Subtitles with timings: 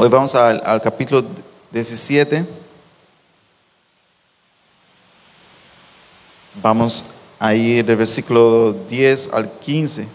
[0.00, 1.24] Hoy vamos al, al capítulo
[1.72, 2.46] 17.
[6.62, 10.06] Vamos a ir del versículo 10 al 15.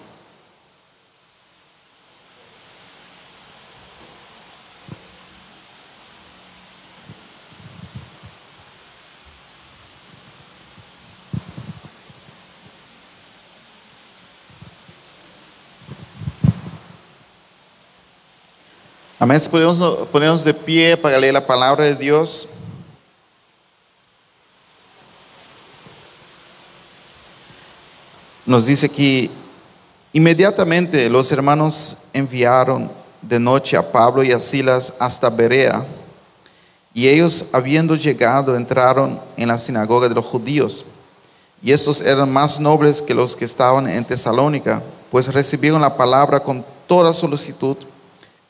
[19.23, 19.41] Amén.
[19.49, 19.79] Podemos
[20.11, 22.45] ponernos de pie para leer la palabra de Dios.
[28.45, 29.31] Nos dice que
[30.11, 35.85] inmediatamente los hermanos enviaron de noche a Pablo y a Silas hasta Berea.
[36.93, 40.85] Y ellos, habiendo llegado, entraron en la sinagoga de los judíos.
[41.61, 46.41] Y estos eran más nobles que los que estaban en Tesalónica, pues recibieron la palabra
[46.41, 47.77] con toda solicitud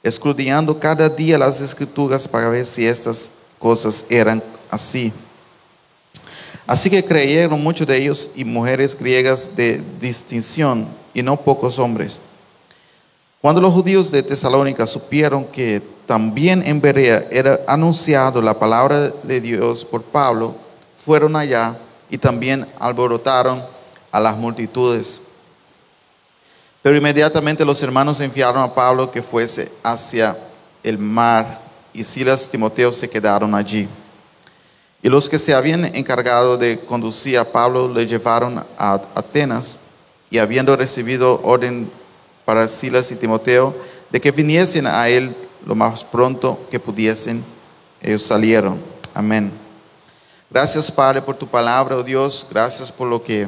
[0.04, 5.14] escudriñando cada día las escrituras para ver si estas cosas eran así.
[6.68, 12.20] Así que creyeron muchos de ellos y mujeres griegas de distinción y no pocos hombres.
[13.42, 19.42] Cuando los judíos de Tesalónica supieron que también en Berea era anunciado la palabra de
[19.42, 20.56] Dios por Pablo,
[20.94, 21.78] fueron allá
[22.10, 23.64] y también alborotaron
[24.12, 25.22] a las multitudes.
[26.84, 30.38] Pero inmediatamente los hermanos enviaron a Pablo que fuese hacia
[30.84, 31.62] el mar
[31.94, 33.88] y Silas y Timoteo se quedaron allí.
[35.02, 39.78] Y los que se habían encargado de conducir a Pablo le llevaron a Atenas
[40.30, 41.90] y habiendo recibido orden
[42.44, 43.74] para Silas y Timoteo
[44.12, 45.34] de que viniesen a él
[45.66, 47.46] lo más pronto que pudiesen,
[48.02, 48.82] ellos salieron.
[49.14, 49.54] Amén.
[50.50, 52.46] Gracias Padre por tu palabra, oh Dios.
[52.50, 53.48] Gracias por lo que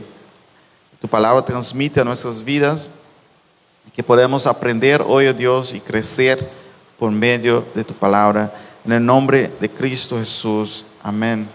[1.02, 2.90] tu palabra transmite a nuestras vidas
[3.94, 6.50] que podemos aprender hoy, oh Dios, y crecer
[6.98, 8.54] por medio de tu palabra.
[8.86, 10.86] En el nombre de Cristo Jesús.
[11.02, 11.48] Amén.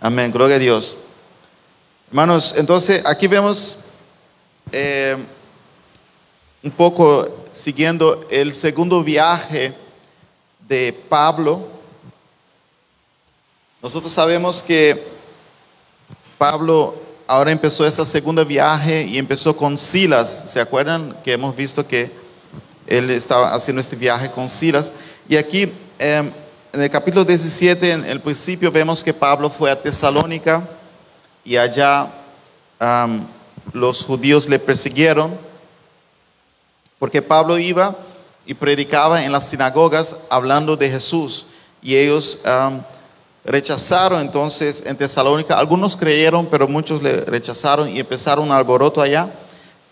[0.00, 0.30] Amén.
[0.30, 0.96] Gloria a Dios.
[2.08, 3.78] Hermanos, entonces aquí vemos
[4.70, 5.16] eh,
[6.62, 9.74] un poco siguiendo el segundo viaje
[10.68, 11.66] de Pablo.
[13.82, 15.06] Nosotros sabemos que
[16.38, 17.03] Pablo
[17.34, 20.44] ahora empezó esa segunda viaje y empezó con Silas.
[20.46, 22.12] ¿Se acuerdan que hemos visto que
[22.86, 24.92] él estaba haciendo este viaje con Silas?
[25.28, 26.30] Y aquí em,
[26.72, 30.68] en el capítulo 17, en el principio, vemos que Pablo fue a Tesalónica
[31.44, 32.12] y allá
[33.72, 35.38] los judíos le persiguieron
[36.98, 37.96] porque Pablo iba
[38.46, 41.46] y predicaba en las sinagogas hablando de Jesús
[41.82, 42.40] y ellos
[43.44, 45.58] rechazaron entonces en Tesalónica.
[45.58, 49.28] Algunos creyeron, pero muchos le rechazaron y empezaron un alboroto allá.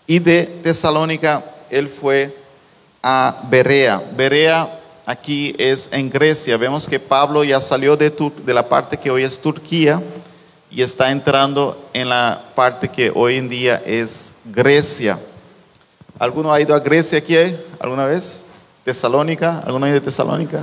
[0.07, 2.35] Y de Tesalónica él fue
[3.01, 4.03] a Berea.
[4.15, 6.57] Berea aquí es en Grecia.
[6.57, 10.01] Vemos que Pablo ya salió de, de la parte que hoy es Turquía
[10.69, 15.19] y está entrando en la parte que hoy en día es Grecia.
[16.17, 17.35] ¿Alguno ha ido a Grecia aquí
[17.79, 18.41] alguna vez?
[18.83, 19.59] ¿Tesalónica?
[19.59, 20.61] ¿Alguno ha ido de Tesalónica?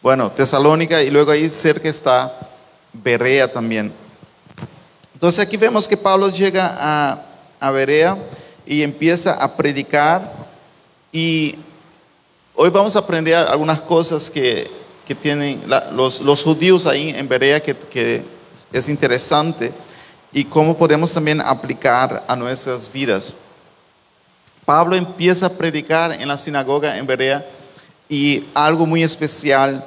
[0.00, 2.32] Bueno, Tesalónica y luego ahí cerca está
[2.92, 3.92] Berea también.
[5.12, 7.24] Entonces aquí vemos que Pablo llega
[7.60, 8.16] a, Berea
[8.64, 10.32] y empieza a predicar
[11.10, 11.56] y
[12.54, 14.70] hoy vamos a aprender algunas cosas que,
[15.04, 15.60] que tienen
[15.92, 18.24] los, los, judíos ahí en Berea que, que
[18.72, 19.72] es interesante
[20.32, 23.34] y cómo podemos también aplicar a nuestras vidas.
[24.64, 27.44] Pablo empieza a predicar en la sinagoga en Berea
[28.08, 29.84] y algo muy especial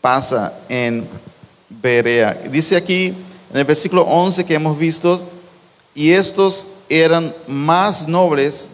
[0.00, 1.08] pasa en
[1.68, 2.34] Berea.
[2.50, 3.14] Dice aquí
[3.52, 5.28] en el versículo 11 que hemos visto,
[5.94, 8.68] y estos eran más nobles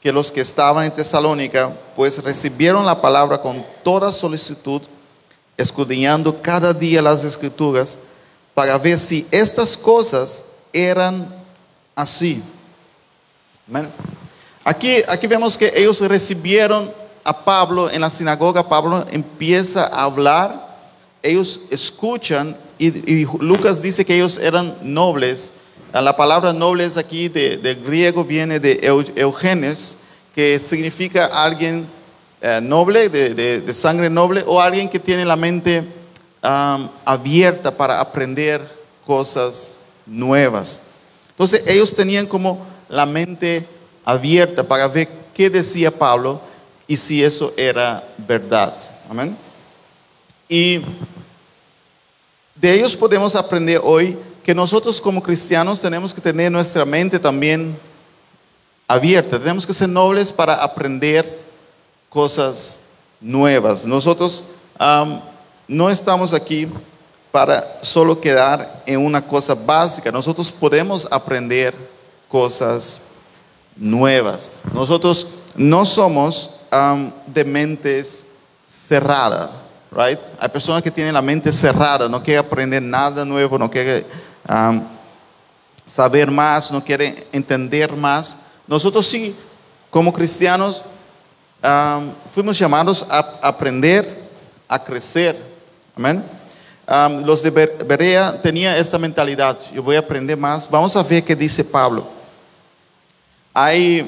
[0.00, 4.82] que los que estaban en Tesalónica, pues recibieron la palabra con toda solicitud,
[5.56, 7.98] escudriñando cada día las escrituras,
[8.54, 11.34] para ver si estas cosas eran
[11.94, 12.42] así.
[14.62, 16.92] Aquí, aquí vemos que ellos recibieron
[17.24, 20.76] a Pablo en la sinagoga, Pablo empieza a hablar,
[21.22, 25.52] ellos escuchan y, Lucas dice que ellos eran nobles.
[25.92, 28.80] La palabra nobles aquí de, griego viene de
[29.16, 29.96] eugenes,
[30.34, 31.86] que significa alguien
[32.42, 35.84] eh, noble, de, sangre noble, o alguien que tiene la mente
[36.42, 38.60] abierta para aprender
[39.06, 40.82] cosas nuevas.
[41.30, 43.66] Entonces ellos tenían como la mente
[44.04, 46.40] abierta para ver qué decía Pablo
[46.86, 48.76] y si eso era verdad.
[49.08, 49.36] Amén.
[50.48, 50.80] Y
[52.54, 57.76] de ellos podemos aprender hoy que nosotros como cristianos tenemos que tener nuestra mente también
[58.86, 59.38] abierta.
[59.38, 61.42] Tenemos que ser nobles para aprender
[62.10, 62.82] cosas
[63.20, 63.86] nuevas.
[63.86, 64.44] Nosotros
[65.66, 66.68] no estamos aquí
[67.32, 70.12] para solo quedar en una cosa básica.
[70.12, 71.74] Nosotros podemos aprender
[72.28, 73.00] cosas
[73.76, 74.50] nuevas.
[74.72, 75.26] Nosotros
[75.56, 76.50] no somos
[77.26, 78.24] de mentes
[78.64, 79.50] cerradas,
[79.90, 80.18] right?
[80.40, 84.04] Hay personas que tienen la mente cerrada, no quieren aprender nada nuevo, no quieren
[85.86, 88.36] saber más, no quieren entender más.
[88.66, 89.36] Nosotros sí,
[89.90, 90.84] como cristianos,
[92.34, 94.24] fuimos llamados a aprender,
[94.68, 95.36] a crecer.
[95.96, 96.24] Amén.
[96.86, 99.56] Am, los de Ber- Berea tenían esta mentalidad.
[99.72, 100.68] Yo voy a aprender más.
[100.68, 102.06] Vamos a ver qué dice Pablo.
[103.54, 104.06] Hay,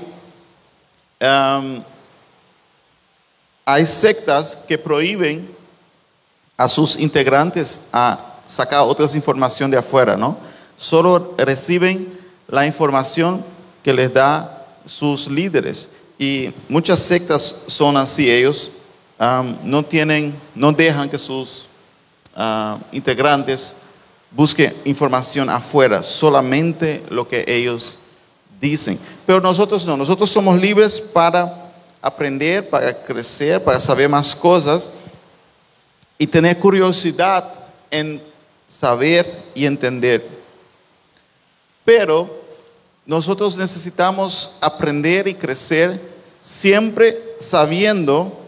[3.68, 5.50] hay sectas que prohíben
[6.56, 10.38] a sus integrantes a sacar otras información de afuera, ¿no?
[10.76, 12.16] Solo reciben
[12.46, 13.44] la información
[13.82, 15.90] que les da sus líderes.
[16.16, 18.70] Y muchas sectas son así, ellos
[19.64, 21.68] no tienen, no dejan que sus
[22.92, 23.74] integrantes
[24.30, 27.98] busquen información afuera, solamente lo que ellos
[28.60, 28.96] dicen.
[29.26, 31.65] Pero nosotros no, nosotros somos libres para
[32.06, 34.90] aprender, para crecer, para saber más cosas
[36.16, 37.52] y tener curiosidad
[37.90, 38.22] en
[38.66, 40.24] saber y entender.
[41.84, 42.30] Pero
[43.04, 46.00] nosotros necesitamos aprender y crecer
[46.40, 48.40] siempre sabiendo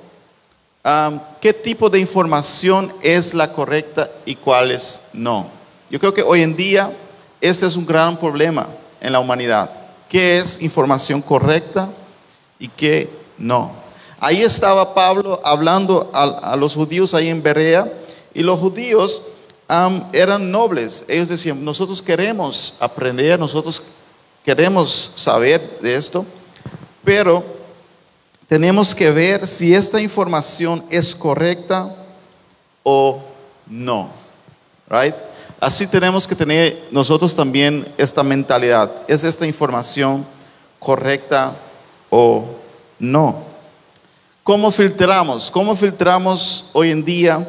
[1.40, 5.50] qué tipo de información es la correcta y cuáles no.
[5.90, 6.96] Yo creo que hoy en día
[7.40, 8.68] ese es un gran problema
[9.00, 9.70] en la humanidad.
[10.08, 11.90] ¿Qué es información correcta
[12.58, 13.08] y qué
[13.38, 13.72] no?
[14.20, 17.92] Ahí estaba Pablo hablando a, los judíos ahí en Berea
[18.34, 19.22] y los judíos
[20.12, 21.04] eran nobles.
[21.08, 23.82] Ellos decían, nosotros queremos aprender, nosotros
[24.44, 26.26] queremos saber de esto,
[27.04, 27.44] pero
[28.48, 31.94] tenemos que ver si esta información es correcta
[32.82, 33.22] o
[33.68, 34.10] no.
[34.88, 35.14] Right?
[35.60, 38.90] Así tenemos que tener nosotros también esta mentalidad.
[39.06, 40.26] ¿Es esta información
[40.78, 41.56] correcta
[42.10, 42.57] o
[42.98, 43.42] no?
[44.42, 45.50] ¿Cómo filtramos?
[45.50, 47.46] ¿Cómo filtramos hoy en día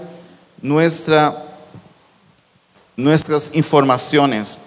[0.61, 1.45] nuestra,
[2.95, 4.57] nuestras informaciones?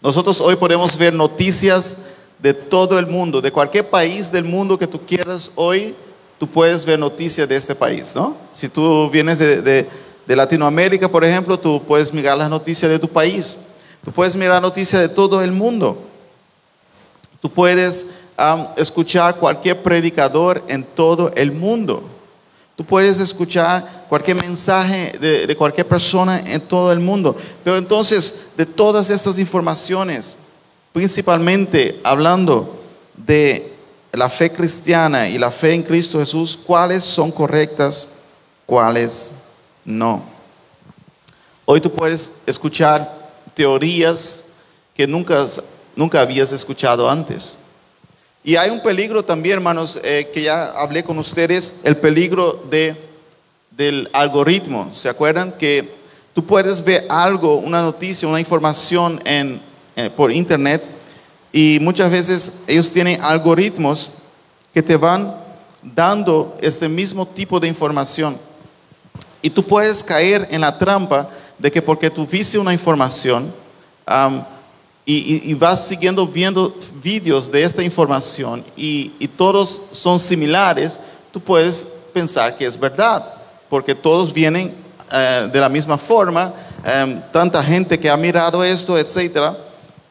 [0.00, 1.96] Nosotros hoy podemos ver noticias
[2.38, 5.94] de todo el mundo, de cualquier país del mundo que tú quieras hoy,
[6.38, 8.36] tú puedes ver noticias de este país, ¿no?
[8.52, 9.88] Si tú vienes de, de-
[10.26, 13.56] de Latinoamérica, por ejemplo, tú puedes mirar las noticias de tu país,
[14.04, 15.96] tú puedes mirar noticias de todo el mundo,
[17.40, 22.02] tú puedes am, escuchar cualquier predicador en todo el mundo,
[22.76, 28.46] tú puedes escuchar cualquier mensaje de, de cualquier persona en todo el mundo, pero entonces
[28.56, 30.36] de todas estas informaciones,
[30.92, 32.82] principalmente hablando
[33.16, 33.72] de
[34.12, 38.08] la fe cristiana y la fe en Cristo Jesús, cuáles son correctas,
[38.64, 39.32] cuáles
[39.84, 40.22] no.
[41.64, 44.44] Hoy tú puedes escuchar teorías
[44.94, 45.44] que nunca,
[45.94, 47.56] nunca habías escuchado antes.
[48.46, 52.94] Y hay un peligro también, hermanos, eh, que ya hablé con ustedes, el peligro de,
[53.72, 54.94] del algoritmo.
[54.94, 55.50] ¿Se acuerdan?
[55.50, 55.92] Que
[56.32, 59.60] tú puedes ver algo, una noticia, una información en,
[59.96, 60.88] eh, por internet
[61.52, 64.12] y muchas veces ellos tienen algoritmos
[64.72, 65.34] que te van
[65.82, 68.38] dando este mismo tipo de información.
[69.42, 73.52] Y tú puedes caer en la trampa de que porque tú viste una información
[74.06, 74.46] am,
[75.08, 80.98] y, y- vas siguiendo viendo vídeos de esta información y, y todos son similares,
[81.32, 83.24] tú puedes pensar que es verdad,
[83.68, 84.74] porque todos vienen
[85.12, 86.52] eh, de la misma forma,
[86.84, 89.56] em, tanta gente que ha mirado esto, etcétera,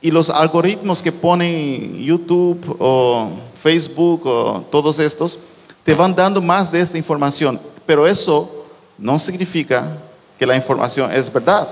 [0.02, 5.40] y los algoritmos que ponen YouTube o Facebook o todos estos
[5.84, 8.66] te van dando más de esta información, pero eso
[8.98, 9.98] no significa
[10.40, 11.68] que la información es verdad,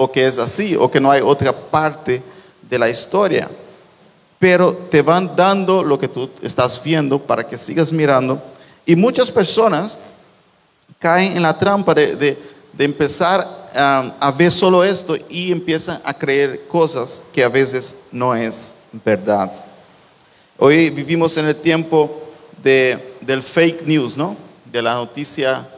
[0.00, 2.22] o que es así, o que no hay otra parte
[2.62, 3.48] de la historia.
[4.38, 8.40] Pero te van dando lo que tú estás viendo para que sigas mirando.
[8.86, 9.98] Y muchas personas
[11.00, 13.40] caen en la trampa de, de- empezar
[13.74, 18.76] um, a ver solo esto y empiezan a creer cosas que a veces no es
[19.04, 19.50] verdad.
[20.56, 22.22] Hoy vivimos en el tiempo
[22.62, 24.36] de, del fake news, ¿no?
[24.64, 25.68] De la noticia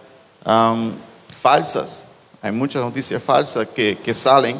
[0.45, 0.93] um,
[1.35, 2.07] falsas.
[2.43, 4.59] Hay muchas noticias falsas que, que salen,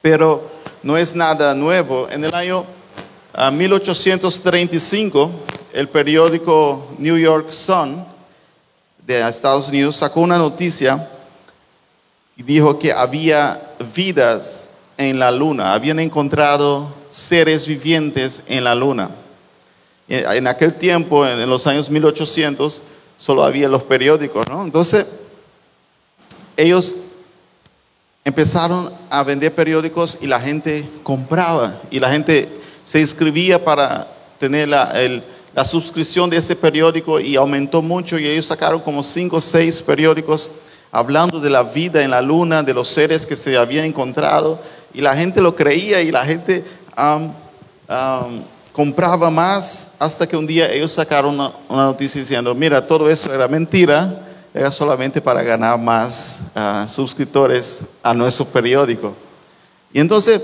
[0.00, 0.50] pero
[0.82, 2.08] no es nada nuevo.
[2.10, 2.64] En el año
[3.34, 5.30] ah, 1835,
[5.74, 8.02] el periódico New York Sun
[9.06, 11.06] de Estados Unidos sacó una noticia
[12.34, 19.10] y dijo que había vidas en la luna, habían encontrado seres vivientes en la luna.
[20.08, 22.82] En en aquel tiempo, en los años 1800,
[23.18, 24.64] solo había los periódicos, ¿no?
[24.64, 25.06] Entonces,
[26.56, 26.96] ellos
[28.24, 32.48] empezaron a vender periódicos y la gente compraba y la gente
[32.82, 34.08] se inscribía para
[34.38, 34.92] tener la,
[35.54, 39.82] la suscripción de ese periódico y aumentó mucho y ellos sacaron como cinco o seis
[39.82, 40.50] periódicos
[40.90, 44.60] hablando de la vida en la luna, de los seres que se habían encontrado
[44.94, 46.64] y la gente lo creía y la gente
[48.72, 53.32] compraba más hasta que un día ellos sacaron una, una noticia diciendo, mira, todo eso
[53.34, 59.12] era mentira era solamente para ganar más ah, suscriptores a nuestro periódico.
[59.92, 60.40] Y entonces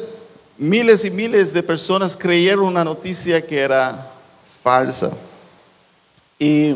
[0.58, 4.10] miles y miles de personas creyeron una noticia que era
[4.62, 5.12] falsa.
[6.40, 6.74] Y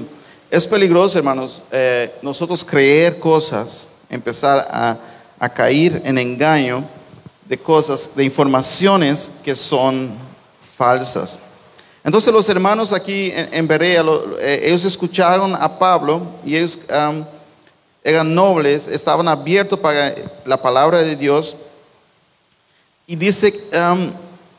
[0.48, 4.98] es peligroso, hermanos, eh, nosotros creer cosas, empezar a,
[5.54, 6.88] caer en engaño
[7.46, 10.14] de cosas, de informaciones que son
[10.58, 11.38] falsas.
[12.04, 14.04] Entonces los hermanos aquí en, Berea,
[14.38, 16.78] eh, ellos escucharon a Pablo y ellos
[18.04, 21.56] eran nobles, estaban abiertos para la palabra de Dios.
[23.06, 23.54] Y dice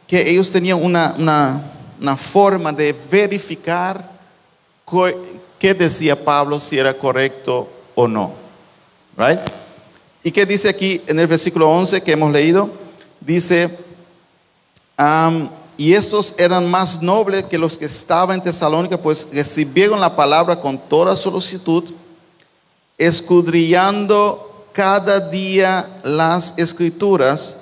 [0.07, 4.09] que ellos tenían una, forma de verificar
[5.59, 8.33] qué decía Pablo, si era correcto o no.
[9.15, 9.39] Right?
[10.23, 12.71] ¿Y qué dice aquí en el versículo 11 que hemos leído?
[13.21, 13.69] Dice,
[15.77, 20.59] y estos eran más nobles que los que estaban en Tesalónica, pues recibieron la palabra
[20.59, 21.93] con toda solicitud,
[22.97, 27.57] escudriñando cada día las escrituras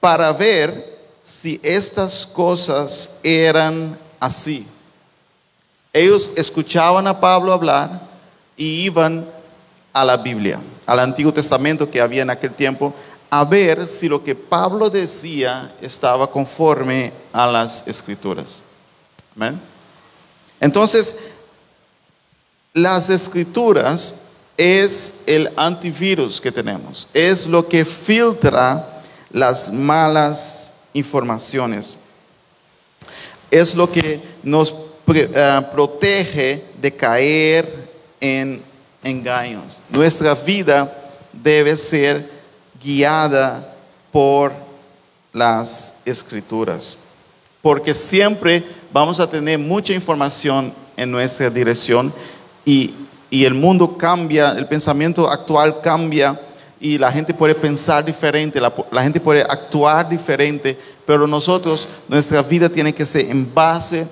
[0.00, 4.66] para ver si estas cosas eran así.
[5.92, 8.00] Ellos escuchaban a Pablo hablar
[8.56, 9.26] y iban
[9.92, 12.94] a la Biblia, al Antiguo Testamento que había en aquel tiempo,
[13.30, 18.60] a ver si lo que Pablo decía estaba conforme a las escrituras.
[20.60, 21.16] Entonces,
[22.72, 24.14] las escrituras
[24.56, 31.98] es el antivirus que tenemos, es lo que filtra las malas informaciones,
[33.50, 34.74] es lo que nos
[35.14, 37.88] eh, protege de caer
[38.20, 38.62] en
[39.02, 39.74] engaños.
[39.90, 42.35] Nuestra vida debe ser
[42.82, 43.74] guiada
[44.12, 44.52] por
[45.32, 46.96] las escrituras.
[47.60, 52.12] Porque siempre vamos a tener mucha información en nuestra dirección
[52.64, 52.94] y,
[53.30, 56.40] el mundo cambia, el pensamiento actual cambia
[56.80, 62.40] y la gente puede pensar diferente, la, la, gente puede actuar diferente, pero nosotros, nuestra
[62.42, 64.06] vida tiene que ser en base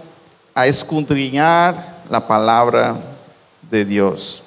[0.55, 2.99] a escudriñar la palabra
[3.71, 4.43] de Dios.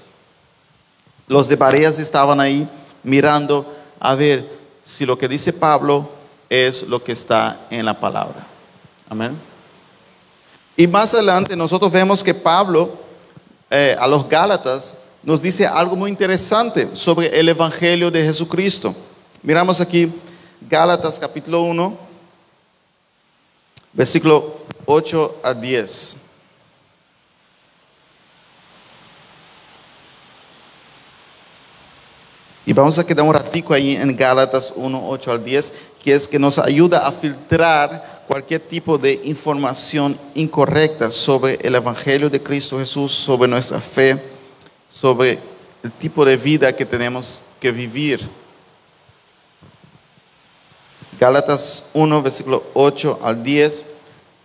[1.27, 2.69] Los de Bareas estaban ahí
[3.03, 4.47] mirando a ver
[4.83, 6.09] si lo que dice Pablo
[6.49, 8.45] es lo que está en la palabra.
[9.09, 9.37] Amén.
[10.75, 12.97] Y más adelante nosotros vemos que Pablo
[13.69, 18.95] eh, a los Gálatas nos dice algo muy interesante sobre el Evangelio de Jesucristo.
[19.41, 20.11] Miramos aquí
[20.69, 21.97] Gálatas capítulo 1,
[23.93, 26.17] versículo 8 a 10.
[32.67, 36.27] Y vamos a quedar un ratico ahí en Gálatas 1, 8 al 10, que es
[36.27, 42.77] que nos ayuda a filtrar cualquier tipo de información incorrecta sobre el Evangelio de Cristo
[42.77, 44.21] Jesús, sobre nuestra fe,
[44.89, 45.39] sobre
[45.81, 48.19] el tipo de vida que tenemos que vivir.
[51.17, 53.85] Gálatas 1, versículo 8 al 10,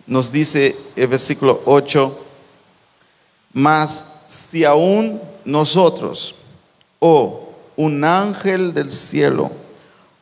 [0.07, 2.25] nos dice el versículo 8,
[3.51, 6.35] mas si aún nosotros,
[6.99, 7.42] o
[7.75, 9.51] un ángel del cielo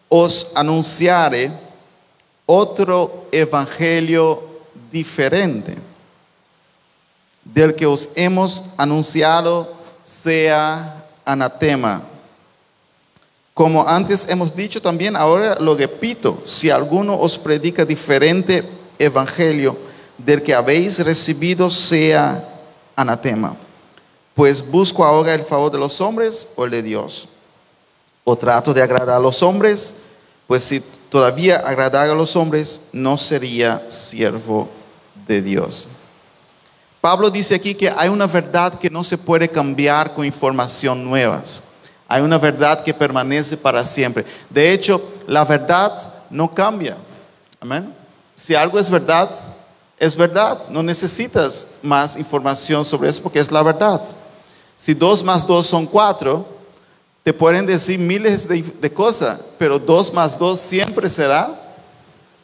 [0.10, 1.52] os anunciare
[2.46, 4.44] otro evangelio
[4.92, 5.78] diferente
[7.46, 12.04] del que os hemos anunciado sea anatema.
[13.54, 18.64] Como antes hemos dicho también, ahora lo repito, si alguno os predica diferente
[19.00, 19.78] evangelio
[20.18, 22.48] del que habéis recibido sea
[22.96, 23.56] anatema.
[24.36, 27.28] Pues busco ahora el favor de los hombres o el de Dios
[28.24, 29.96] o trato de agradar a los hombres,
[30.48, 34.70] pues si todavía agradar a los hombres, no sería siervo
[35.28, 35.88] de Dios.
[37.02, 41.64] Pablo dice aquí que hay una verdad que no se puede cambiar con información nuevas.
[42.08, 44.26] Hay una verdad que permanece para siempre.
[44.50, 46.98] De hecho, la verdad no cambia.
[47.60, 47.94] Amén.
[48.36, 49.34] Si algo es verdad,
[49.98, 50.68] es verdad.
[50.70, 54.02] No necesitas más información sobre eso porque es la verdad.
[54.78, 56.46] Si dos más dos son cuatro,
[57.24, 61.76] te pueden decir miles de, cosas, pero dos más dos siempre será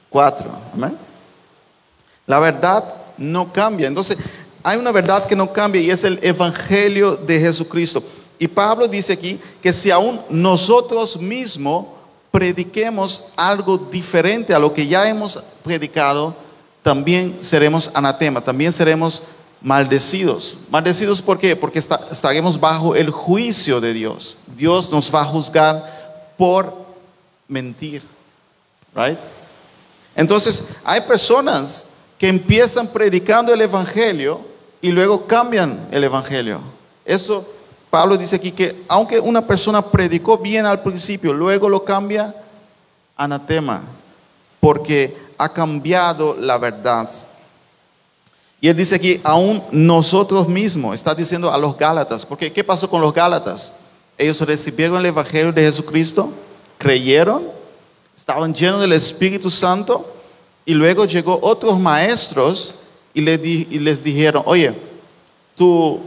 [0.09, 0.51] cuatro.
[2.27, 2.83] La verdad
[3.17, 3.87] no cambia.
[3.87, 4.17] Entonces,
[4.63, 8.03] hay una verdad que no cambia y es el Evangelio de Jesucristo.
[8.37, 11.87] Y Pablo dice aquí que si aún nosotros mismos
[12.31, 16.35] prediquemos algo diferente a lo que ya hemos predicado,
[16.83, 19.23] también seremos anatema, también seremos
[19.61, 20.57] maldecidos.
[20.69, 21.55] Maldecidos ¿por qué?
[21.55, 24.37] Porque estaremos bajo el juicio de Dios.
[24.55, 26.73] Dios nos va a juzgar por
[27.47, 28.03] mentir.
[28.95, 29.19] Right?
[30.15, 31.87] Entonces, hay personas
[32.17, 34.41] que empiezan predicando el evangelio
[34.81, 36.61] y luego cambian el evangelio.
[37.05, 37.45] Eso
[37.89, 42.35] Pablo dice aquí que aunque una persona predicó bien al principio, luego lo cambia
[43.15, 43.83] anatema,
[44.59, 47.09] porque ha cambiado la verdad.
[48.67, 52.89] Y él dice aquí, aún nosotros mismos, está diciendo a los Gálatas, porque ¿qué pasó
[52.89, 53.71] con los Gálatas?
[54.17, 56.33] Ellos recibieron el Evangelio de Jesucristo,
[56.77, 57.43] creyeron,
[58.13, 60.13] estaban llenos del Espíritu Santo,
[60.65, 62.75] y luego llegó otros maestros
[63.13, 64.73] y les, y les dijeron, oye,
[65.55, 66.01] tú,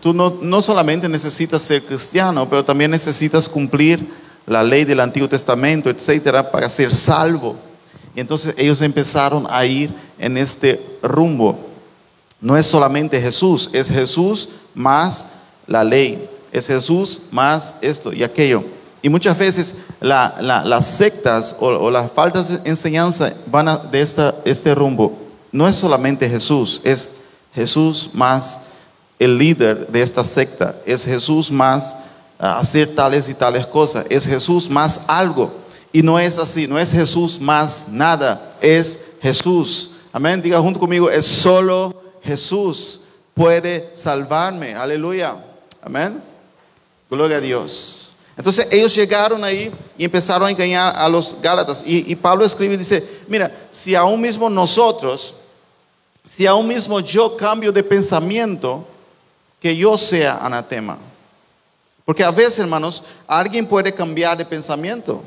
[0.00, 4.04] tú no, no solamente necesitas ser cristiano, pero también necesitas cumplir
[4.44, 7.54] la ley del Antiguo Testamento, etcétera, para ser salvo.
[8.16, 11.58] Entonces ellos empezaron a ir en este rumbo.
[12.40, 15.26] No es solamente Jesús, es Jesús más
[15.66, 18.64] la ley, es Jesús más esto y aquello.
[19.02, 25.16] Y muchas veces las sectas o, las faltas de enseñanza van de esta, este rumbo.
[25.52, 27.12] No es solamente Jesús, es
[27.54, 28.60] Jesús más
[29.18, 31.96] el líder de esta secta, es Jesús más
[32.38, 35.65] hacer tales y tales cosas, es Jesús más algo.
[35.96, 39.92] Y no es así, no es Jesús más nada, es Jesús.
[40.12, 43.00] Amén, diga junto conmigo, es solo Jesús
[43.32, 44.74] puede salvarme.
[44.74, 45.42] Aleluya.
[45.80, 46.22] Amén.
[47.08, 48.12] Gloria a Dios.
[48.36, 51.82] Entonces ellos llegaron ahí y empezaron a engañar a los Gálatas.
[51.86, 55.34] Y, y, Pablo escribe y dice, mira, si aún mismo nosotros,
[56.26, 58.86] si aún mismo yo cambio de pensamiento,
[59.58, 60.98] que yo sea anatema.
[62.04, 65.22] Porque a veces, hermanos, alguien puede cambiar de pensamiento.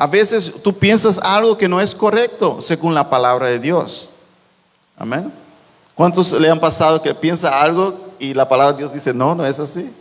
[0.00, 4.08] A veces tú piensas algo que no es correcto según la palabra de Dios.
[4.96, 5.30] Amén.
[5.94, 9.44] ¿Cuántos le han pasado que piensa algo y la palabra de Dios dice, no, no
[9.44, 9.92] es así?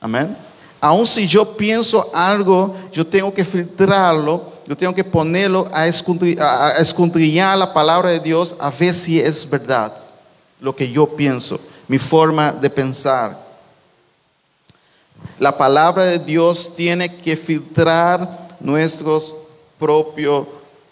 [0.00, 0.36] Amén.
[0.80, 7.58] Aun si yo pienso algo, yo tengo que filtrarlo, yo tengo que ponerlo a escondrillar
[7.58, 9.92] la palabra de Dios a ver si es verdad
[10.60, 13.42] lo que yo pienso, mi forma de pensar.
[15.40, 19.34] La palabra de Dios tiene que filtrar nuestros
[19.78, 20.46] propios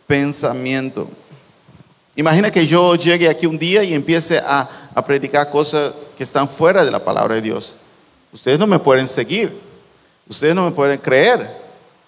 [0.07, 1.07] pensamientos.
[2.17, 6.49] Imagina que yo llegue aquí un día y empiece a, a predicar cosas que están
[6.49, 7.77] fuera de la palabra de Dios.
[8.33, 9.57] Ustedes no me pueden seguir.
[10.29, 11.49] Ustedes no me pueden creer.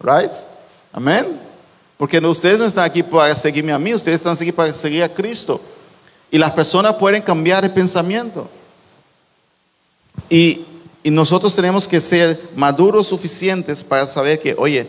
[0.00, 0.32] Right?
[0.92, 1.40] Amén.
[1.96, 5.08] Porque ustedes no están aquí para seguirme a mí, ustedes están aquí para seguir a
[5.08, 5.60] Cristo.
[6.30, 8.48] Y las personas pueden cambiar el pensamiento.
[10.28, 10.66] Y,
[11.02, 14.88] y nosotros tenemos que ser maduros suficientes para saber que, oye,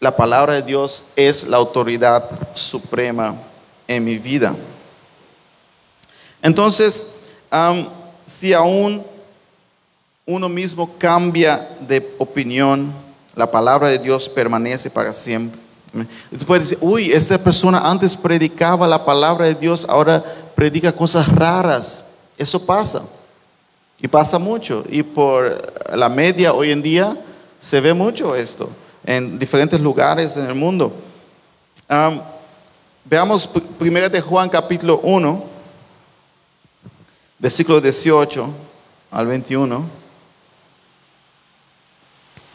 [0.00, 3.36] la palabra de Dios es la autoridad suprema
[3.88, 4.54] en mi vida.
[6.42, 7.06] Entonces,
[8.24, 9.02] si aún
[10.26, 12.92] uno mismo cambia de opinión,
[13.34, 15.58] la palabra de Dios permanece para siempre.
[16.38, 20.22] Tú puedes decir, uy, esta persona antes predicaba la palabra de Dios, ahora
[20.54, 22.04] predica cosas raras.
[22.36, 23.02] Eso pasa.
[24.00, 24.84] Y pasa mucho.
[24.90, 27.16] Y por la media hoy en día
[27.58, 28.68] se ve mucho esto
[29.04, 30.92] en diferentes lugares en el mundo.
[33.04, 33.46] veamos
[33.78, 35.44] primero de Juan capítulo 1,
[37.38, 38.48] versículo 18
[39.10, 40.04] al 21.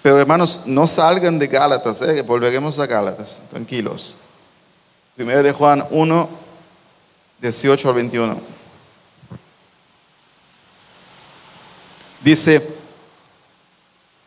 [0.01, 2.21] Pero hermanos, no salgan de Gálatas, ¿eh?
[2.21, 4.15] volveremos a Gálatas, tranquilos.
[5.15, 6.29] Primero de Juan 1,
[7.41, 8.41] 18 al 21.
[12.21, 12.75] Dice,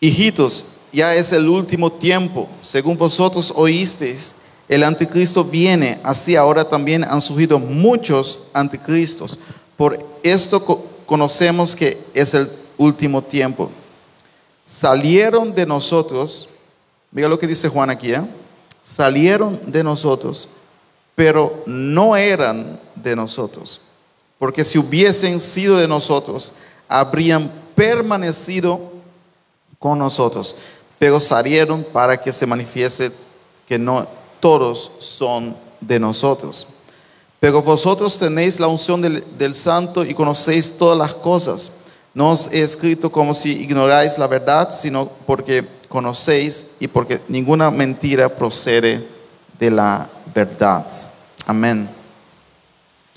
[0.01, 2.49] hijitos, ya es el último tiempo.
[2.61, 4.35] Según vosotros oísteis,
[4.69, 9.39] el anticristo viene, así ahora también han surgido muchos anticristos.
[9.77, 10.65] Por esto
[11.07, 13.71] conocemos que es el último tiempo.
[14.63, 16.49] Salieron de nosotros,
[17.11, 18.23] mira lo que dice Juan aquí, ¿eh?
[18.83, 20.49] salieron de nosotros,
[21.15, 23.81] pero no eran de nosotros.
[24.39, 26.53] Porque si hubiesen sido de nosotros,
[26.89, 28.93] habrían permanecido
[29.79, 30.57] con nosotros
[31.03, 33.11] pero salieron para que se manifieste
[33.67, 34.07] que no
[34.39, 36.69] todos son de nosotros.
[37.41, 41.73] Pero vosotros tenéis la unción del, santo y conocéis todas las cosas.
[42.15, 47.73] No os he escrito como si ignoráis la verdad, sino porque conocéis y porque ninguna
[47.73, 49.05] mentira procede
[49.59, 50.87] de la verdad.
[51.47, 51.89] Amén.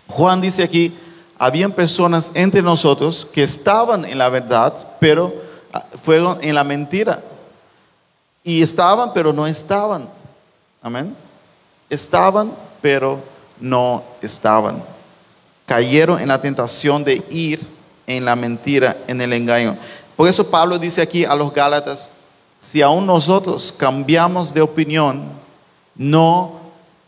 [0.07, 0.91] Juan dice aquí,
[1.37, 5.35] habían personas entre nosotros que estaban en la verdad, pero
[5.71, 7.21] ah, fueron en la mentira.
[8.45, 10.07] Y estaban, pero no estaban.
[10.81, 11.15] Amén.
[11.89, 13.19] Estaban, pero
[13.59, 14.83] no estaban.
[15.65, 17.59] Cayeron en la tentación de ir
[18.05, 19.75] en la mentira, en el engaño.
[20.15, 22.11] Por eso Pablo dice aquí a los Gálatas,
[22.59, 25.23] si aún nosotros cambiamos de opinión,
[25.95, 26.59] no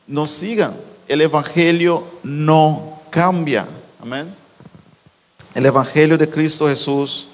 [0.07, 0.75] nos sigan.
[1.07, 3.67] El Evangelio no cambia.
[4.01, 4.33] Amén.
[5.53, 7.27] El Evangelio de Cristo Jesús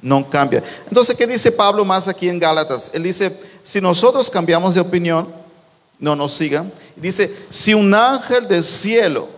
[0.00, 0.62] no cambia.
[0.88, 2.90] Entonces, ¿qué dice Pablo más aquí en Gálatas?
[2.92, 5.28] Él dice, si nosotros cambiamos de opinión,
[5.98, 6.72] no nos sigan.
[6.96, 9.28] Dice, si un ángel del cielo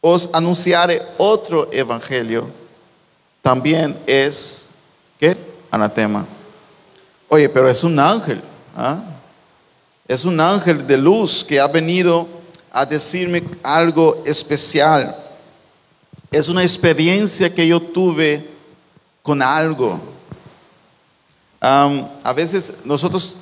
[0.00, 2.48] os anunciare otro evangelio,
[3.42, 4.68] también es,
[5.18, 5.36] ¿qué?
[5.70, 6.26] Anatema.
[7.28, 8.40] Oye, pero es un ángel.
[8.74, 9.02] ¿ah?
[10.06, 12.26] Es un ángel de luz que ha venido
[12.70, 15.16] a decirme algo especial.
[16.30, 18.57] Es una experiencia que yo tuve
[19.28, 20.00] con algo.
[21.60, 23.34] a veces nosotros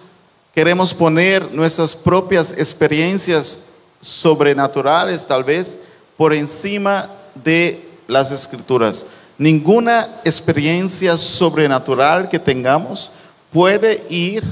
[0.53, 3.61] queremos poner nuestras propias experiencias
[4.01, 5.79] sobrenaturales, tal vez,
[6.17, 9.07] por encima de las escrituras.
[9.39, 13.13] Ninguna experiencia sobrenatural que tengamos
[13.53, 14.43] puede ir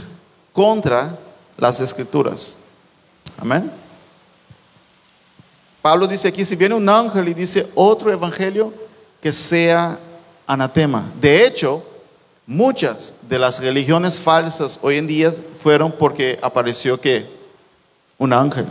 [0.52, 1.18] contra
[1.56, 2.56] las escrituras.
[3.38, 3.72] Amén.
[5.82, 8.72] Pablo dice aquí, si viene un ángel y dice otro evangelio,
[9.20, 9.98] que sea
[10.46, 11.10] anatema.
[11.20, 11.82] De hecho,
[12.46, 16.98] muchas de las religiones falsas hoy en día fueron porque apareció
[18.18, 18.66] un ángel.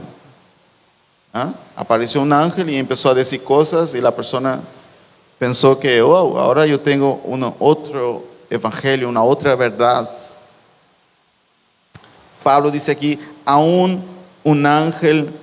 [1.33, 1.53] ¿Ah?
[1.75, 4.61] Apareció un ángel y empezó a decir cosas y la persona
[5.39, 10.09] pensó que, oh, ahora yo tengo uno, otro evangelio, una otra verdad.
[12.43, 14.03] Pablo dice aquí, aún
[14.43, 15.33] un ángel,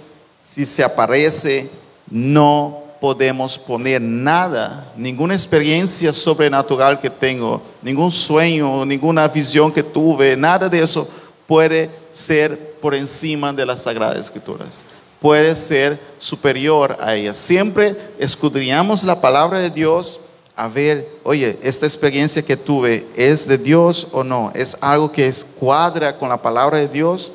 [0.43, 1.69] si se aparece,
[2.09, 10.37] no podemos poner nada, ninguna experiencia sobrenatural que tengo, ningún sueño, ninguna visión que tuve,
[10.37, 11.09] nada de eso
[11.47, 14.85] puede ser por encima de las Sagradas Escrituras.
[15.21, 17.37] Puede ser superior a ellas.
[17.37, 20.21] Siempre escudriñamos la palabra de Dios
[20.61, 25.27] a ver, oye, esta experiencia que tuve es de Dios o no, es algo que
[25.27, 27.33] es cuadra con la palabra de Dios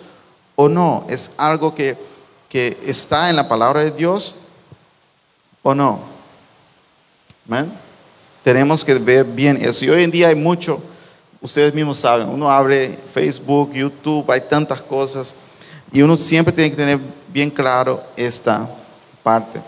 [0.56, 1.98] o no, es algo que,
[2.50, 4.36] que está en la palabra de Dios
[5.66, 6.00] o no.
[8.44, 9.84] Tenemos que ver bien eso.
[9.84, 10.80] Y hoy en día hay mucho,
[11.42, 15.34] ustedes mismos saben, uno abre Facebook, YouTube, hay tantas cosas
[15.92, 17.00] y uno siempre tiene que tener
[17.34, 18.70] bien claro esta
[19.24, 19.60] parte.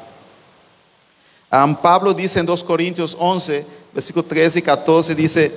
[1.82, 5.52] Pablo dice en 2 Corintios 11, versículo 13 y 14, dice,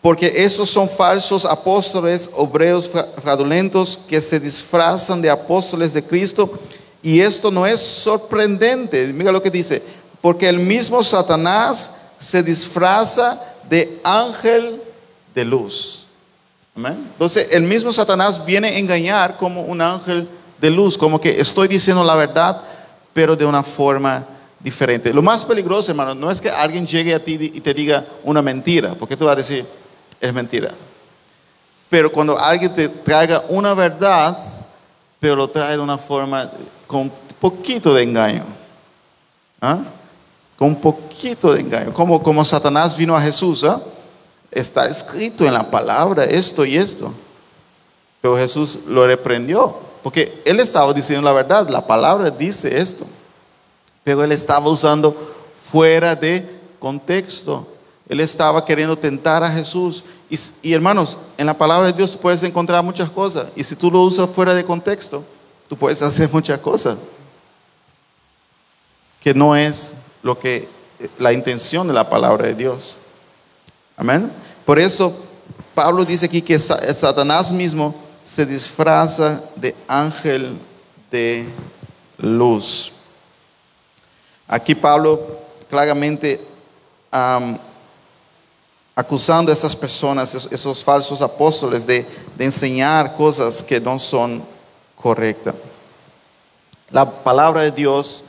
[0.00, 2.88] porque esos son falsos apóstoles, obreros
[3.20, 6.60] fraudulentos que se disfrazan de apóstoles de Cristo.
[7.04, 9.12] Y esto no es sorprendente.
[9.12, 9.82] Mira lo que dice,
[10.22, 13.38] porque el mismo Satanás se disfraza
[13.68, 14.82] de ángel
[15.34, 16.06] de luz.
[16.74, 20.26] Entonces, el mismo Satanás viene a engañar como un ángel
[20.58, 22.62] de luz, como que estoy diciendo la verdad,
[23.12, 24.26] pero de una forma
[24.58, 25.12] diferente.
[25.12, 28.40] Lo más peligroso, hermano, no es que alguien llegue a ti y te diga una
[28.40, 29.66] mentira, porque tú vas a decir,
[30.18, 30.70] es mentira.
[31.90, 34.38] Pero cuando alguien te traiga una verdad,
[35.24, 36.50] pero lo trae de una forma
[36.86, 38.44] con un poquito de engaño.
[39.58, 39.78] ¿ah?
[40.58, 41.94] Con un poquito de engaño.
[41.94, 43.64] Como, como Satanás vino a Jesús.
[43.64, 43.80] ¿ah?
[44.50, 47.10] Está escrito en la palabra esto y esto.
[48.20, 49.74] Pero Jesús lo reprendió.
[50.02, 51.70] Porque él estaba diciendo la verdad.
[51.70, 53.06] La palabra dice esto
[54.02, 55.16] pero él estaba usando
[55.70, 56.46] fuera de
[56.78, 57.66] contexto.
[58.06, 60.04] Él estaba queriendo tentar a Jesús.
[60.62, 63.48] Y, hermanos, en la palabra de Dios puedes encontrar muchas cosas.
[63.54, 65.24] Y si tú lo usas fuera de contexto,
[65.68, 66.96] tú puedes hacer muchas cosas.
[69.20, 70.68] Que no es lo que
[71.18, 72.96] la intención de la palabra de Dios.
[73.96, 74.30] Amén.
[74.64, 75.14] Por eso
[75.74, 80.56] Pablo dice aquí que Satanás mismo se disfraza de ángel
[81.10, 81.48] de
[82.18, 82.92] luz.
[84.46, 86.40] Aquí Pablo claramente
[88.94, 92.06] acusando a esas personas, esos, falsos apóstoles, de,
[92.38, 94.42] enseñar cosas que no son
[94.94, 95.54] correctas.
[96.90, 98.24] La palabra de Dios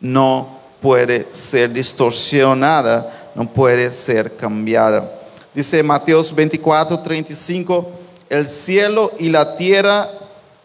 [0.00, 5.10] no puede ser distorsionada, no puede ser cambiada.
[5.54, 7.90] Dice Mateos 24, 35,
[8.28, 10.08] el cielo y la tierra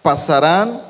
[0.02, 0.82] pasarán,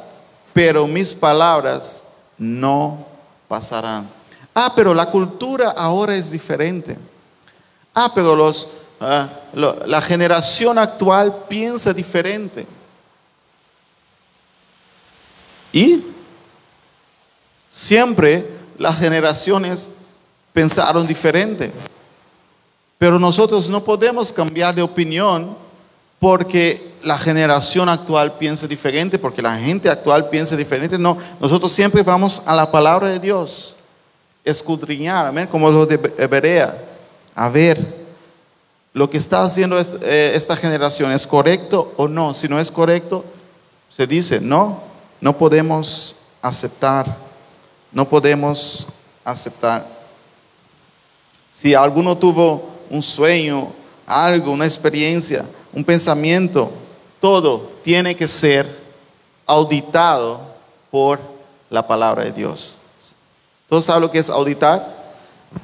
[0.53, 2.03] pero mis palabras
[2.37, 3.05] no
[3.47, 4.09] pasarán.
[4.55, 6.97] Ah, pero la cultura ahora es diferente.
[7.93, 12.65] Ah, pero los, ah, la generación actual piensa diferente.
[15.71, 16.03] ¿Y?
[17.69, 19.91] Siempre las generaciones
[20.53, 21.71] pensaron diferente.
[22.97, 25.55] Pero nosotros no podemos cambiar de opinión
[26.19, 30.97] porque la generación actual piensa diferente, porque la gente actual piensa diferente.
[30.97, 33.75] No, nosotros siempre vamos a la palabra de Dios,
[34.43, 36.88] escudriñar, amén, como los de Berea,
[37.35, 37.99] a ver
[38.93, 42.33] lo que está haciendo eh, esta generación es correcto o no.
[42.33, 43.23] Si no es correcto,
[43.87, 44.81] se dice, no,
[45.21, 47.17] no podemos aceptar,
[47.91, 48.87] no podemos
[49.23, 49.85] aceptar.
[51.51, 53.71] Si alguno tuvo un sueño,
[54.05, 56.71] algo, una experiencia, un pensamiento,
[57.19, 58.67] todo tiene que ser
[59.45, 60.41] auditado
[60.89, 61.19] por
[61.69, 62.79] la palabra de Dios.
[63.67, 64.98] ¿Todos saben lo que es auditar?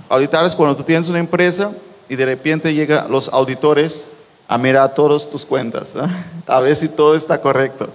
[0.10, 1.72] Auditar es cuando tú tienes una empresa
[2.10, 4.08] y de repente llegan los auditores
[4.48, 5.96] a mirar todas tus cuentas,
[6.48, 7.90] a ver si todo está correcto.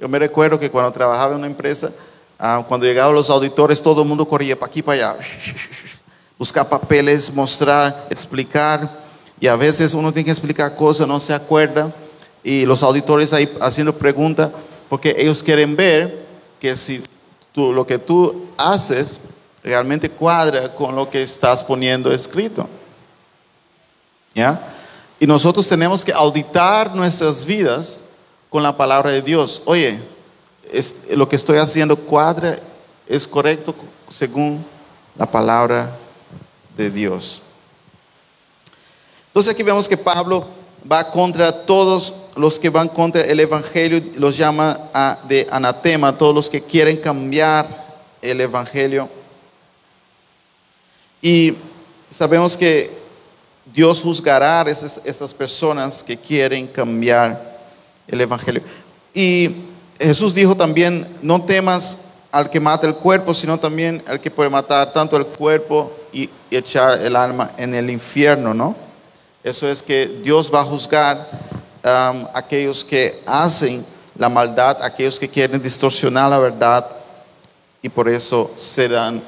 [0.00, 1.92] Yo me recuerdo que cuando trabajaba en una empresa,
[2.38, 5.24] ah, cuando llegaban los auditores, todo el mundo corría para aquí, para allá
[6.38, 9.04] buscar papeles, mostrar, explicar.
[9.40, 11.94] Y a veces uno tiene que explicar cosas, no se acuerda.
[12.42, 14.50] Y los auditores ahí haciendo preguntas,
[14.88, 16.26] porque ellos quieren ver
[16.60, 17.02] que si
[17.52, 19.20] tú, lo que tú haces
[19.64, 22.68] realmente cuadra con lo que estás poniendo escrito.
[24.34, 24.60] ¿Ya?
[25.18, 28.00] Y nosotros tenemos que auditar nuestras vidas
[28.50, 29.62] con la palabra de Dios.
[29.64, 30.00] Oye,
[31.10, 32.56] lo que estoy haciendo cuadra,
[33.06, 33.74] es correcto
[34.08, 34.64] según
[35.16, 35.96] la palabra
[36.76, 37.42] de Dios.
[39.28, 40.46] Entonces aquí vemos que Pablo
[40.90, 44.78] va contra todos los que van contra el Evangelio, los llama
[45.28, 47.66] de anatema, todos los que quieren cambiar
[48.20, 49.08] el Evangelio.
[51.24, 51.54] Y
[52.10, 52.90] sabemos que
[53.72, 57.62] Dios juzgará a esas, personas que quieren cambiar
[58.06, 58.62] el Evangelio.
[59.14, 59.50] Y
[59.98, 61.96] Jesús dijo también, no temas
[62.30, 66.28] al que mata el cuerpo, sino también al que puede matar tanto el cuerpo y,
[66.50, 68.76] echar el alma en el infierno, ¿no?
[69.42, 71.26] Eso es que Dios va a juzgar
[71.82, 73.82] a um, aquellos que hacen
[74.18, 76.86] la maldad, aquellos que quieren distorsionar la verdad
[77.80, 79.22] y por eso serán,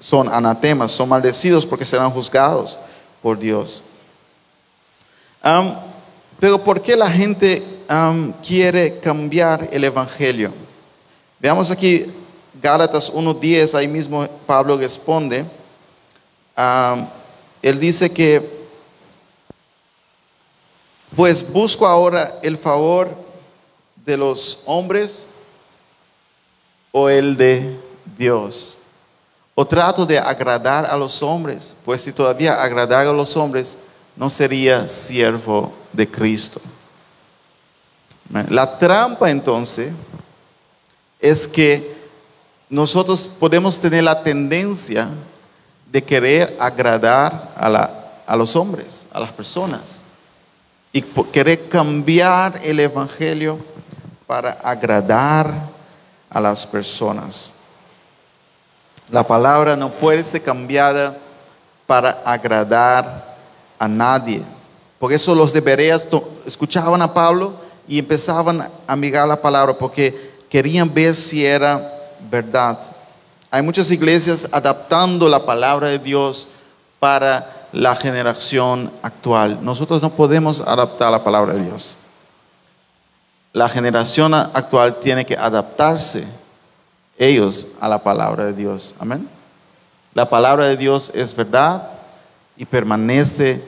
[0.00, 2.76] son anatemas, son maldecidos porque serán juzgados
[3.22, 3.84] por Dios.
[6.40, 7.62] Pero ¿por qué la gente
[8.44, 10.52] quiere cambiar el Evangelio?
[11.38, 12.06] Veamos aquí
[12.60, 15.46] Gálatas 1.10, ahí mismo Pablo responde
[17.62, 18.68] él dice que,
[21.14, 23.14] pues busco ahora el favor
[23.96, 25.26] de los hombres
[26.92, 27.78] o el de
[28.16, 28.78] Dios.
[29.54, 33.76] O trato de agradar a los hombres, pues si todavía agradar a los hombres,
[34.16, 36.60] no sería siervo de Cristo.
[38.48, 39.92] La trampa entonces
[41.18, 42.00] es que
[42.68, 45.08] nosotros podemos tener la tendencia
[45.90, 50.04] de querer agradar a, los hombres, a las personas,
[50.92, 53.58] y querer cambiar el Evangelio
[54.26, 55.52] para agradar
[56.30, 57.52] a las personas.
[59.10, 61.16] La palabra no puede ser cambiada
[61.86, 63.36] para agradar
[63.78, 64.42] a nadie.
[64.98, 66.06] Por eso los de Bereas
[66.46, 67.54] escuchaban a Pablo
[67.88, 71.92] y empezaban a mirar la palabra porque querían ver si era
[72.30, 72.78] verdad.
[73.50, 76.48] Hay muchas iglesias adaptando la palabra de Dios
[77.00, 79.58] para la generación actual.
[79.62, 81.96] Nosotros no podemos adaptar la palabra de Dios.
[83.52, 86.24] La generación actual tiene que adaptarse
[87.20, 88.96] ellos a la palabra de Dios.
[88.98, 89.28] Amén.
[90.12, 91.86] La palabra de Dios es verdad
[92.56, 93.62] y permanece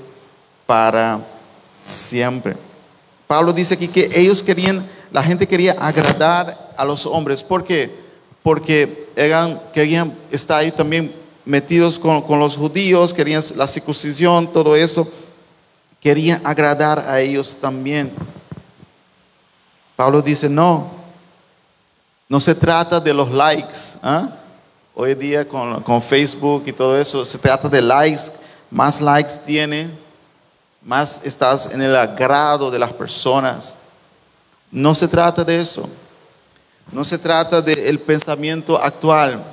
[0.66, 1.20] para
[1.84, 2.56] siempre.
[3.28, 7.44] Pablo dice aquí que ellos querían, la gente quería agradar a los hombres.
[7.44, 8.02] ¿Por qué?
[8.42, 15.08] porque eran, querían estar ahí también metidos con, los judíos, querían la circuncisión, todo eso,
[16.00, 18.12] querían agradar a ellos también.
[19.96, 20.90] Pablo dice, no,
[22.32, 23.98] no se trata de los likes.
[24.02, 24.26] ¿ah?
[24.94, 28.32] Hoy día con, con, Facebook y todo eso, se trata de likes.
[28.70, 29.90] Más likes tiene,
[30.80, 33.76] más estás en el agrado de las personas.
[34.70, 35.86] No se trata de eso.
[36.90, 39.44] No se trata del pensamiento actual,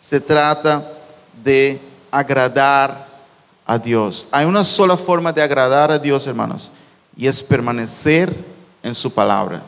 [0.00, 0.90] se trata
[1.44, 3.06] de agradar
[3.64, 4.26] a Dios.
[4.32, 6.72] Hay una sola forma de agradar a Dios, hermanos,
[7.16, 8.34] y es permanecer
[8.82, 9.62] en su palabra.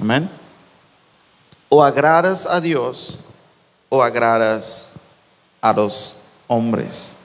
[0.00, 0.45] Amén.
[1.68, 3.18] O agradas a Dios
[3.88, 4.92] o agradas
[5.60, 7.16] a los hombres.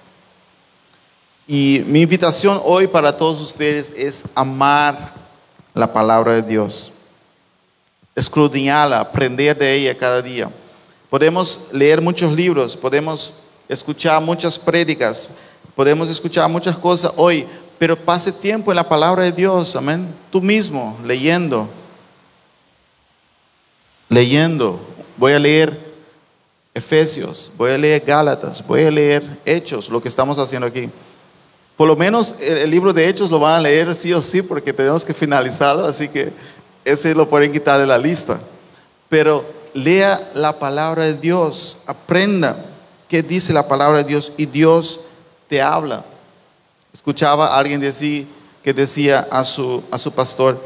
[1.47, 5.13] Y mi invitación hoy para todos ustedes es amar
[5.73, 6.93] la palabra de Dios
[8.15, 10.51] escudriñarla, aprender de ella cada día.
[11.09, 13.33] Podemos leer muchos libros, podemos
[13.67, 15.29] escuchar muchas prédicas,
[15.75, 20.13] podemos escuchar muchas cosas hoy, pero pase tiempo en la palabra de Dios, amén.
[20.31, 21.67] Tú mismo, leyendo,
[24.11, 24.79] leyendo.
[25.17, 25.79] Voy a leer
[26.73, 30.89] Efesios, voy a leer Gálatas, voy a leer Hechos, lo que estamos haciendo aquí.
[31.77, 34.73] Por lo menos el, libro de Hechos lo van a leer sí o sí porque
[34.73, 36.31] tenemos que finalizarlo, así que
[36.83, 38.39] ese lo pueden quitar de la lista.
[39.07, 42.65] Pero lea la palabra de Dios, aprenda
[43.07, 44.99] qué dice la palabra de Dios y Dios
[45.47, 46.03] te habla.
[46.93, 48.27] Escuchaba a alguien decir
[48.61, 50.61] que decía a su, a su pastor,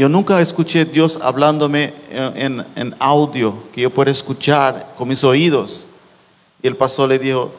[0.00, 5.84] yo nunca escuché Dios hablándome en, en, audio, que yo pueda escuchar con mis oídos.
[6.62, 7.52] Y el pastor le dijo,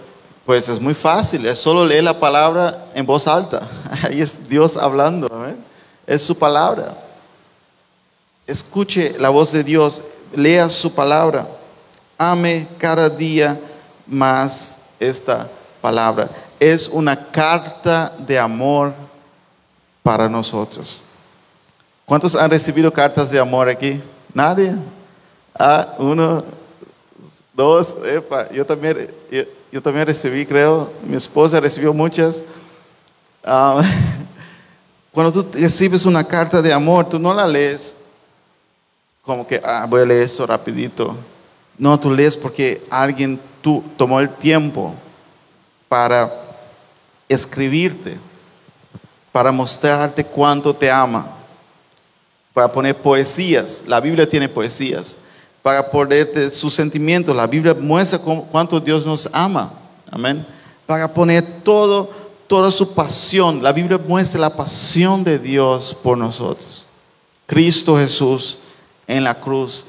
[0.43, 3.69] pues es muy fácil, es solo leer la palabra en voz alta.
[4.09, 5.29] Ahí es Dios hablando,
[6.07, 6.97] es su palabra.
[8.47, 11.47] Escuche la voz de Dios, lea su palabra,
[12.17, 13.61] ame cada día
[14.07, 15.47] más esta
[15.79, 16.27] palabra.
[16.59, 18.95] Es una carta de amor
[20.01, 21.03] para nosotros.
[22.11, 24.01] ¿Cuántos han recibido cartas de amor aquí?
[24.33, 24.75] ¿Nadie?
[25.57, 26.43] Ah, uno,
[27.53, 29.07] dos, epa, yo también
[29.71, 32.43] yo también recibí, creo, mi esposa recibió muchas.
[33.45, 33.81] Ah,
[35.13, 37.95] cuando tú recibes una carta de amor, tú no la lees
[39.23, 41.15] como que, ah, voy a leer eso rapidito.
[41.77, 44.93] No, tú lees porque alguien tú, tomó el tiempo
[45.87, 46.29] para
[47.29, 48.17] escribirte,
[49.31, 51.37] para mostrarte cuánto te ama,
[52.53, 53.83] para poner poesías.
[53.87, 55.17] La Biblia tiene poesías
[55.61, 57.35] para ponerte sus sentimientos.
[57.35, 59.73] La Biblia muestra cuánto Dios nos ama.
[60.09, 60.45] Amén.
[60.85, 62.09] Para poner todo,
[62.47, 63.61] toda su pasión.
[63.61, 66.87] La Biblia muestra la pasión de Dios por nosotros.
[67.45, 68.59] Cristo Jesús
[69.07, 69.85] en la cruz,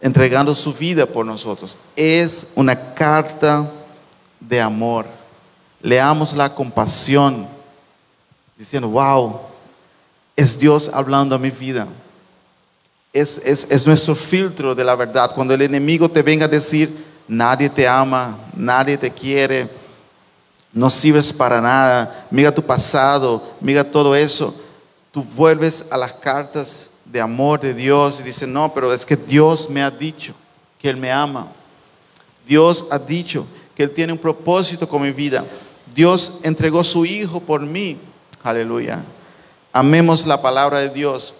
[0.00, 1.76] entregando su vida por nosotros.
[1.96, 3.70] Es una carta
[4.40, 5.06] de amor.
[5.80, 7.46] Leamos la compasión,
[8.56, 9.40] diciendo, wow,
[10.38, 11.88] es Dios hablando a mi vida
[13.12, 15.32] es, nuestro filtro de la verdad.
[15.34, 19.68] Cuando el enemigo te venga a decir, nadie te ama, nadie te quiere,
[20.72, 24.54] no sirves para nada, mira tu pasado, mira todo eso,
[25.10, 29.16] tú vuelves a las cartas de amor de Dios y dices, no, pero es que
[29.16, 30.34] Dios me ha dicho
[30.78, 31.48] que Él me ama.
[32.46, 35.44] Dios ha dicho que Él tiene un propósito con mi vida.
[35.94, 37.98] Dios entregó su Hijo por mí.
[38.42, 39.04] Aleluya.
[39.78, 41.32] Amemos la palabra de Dios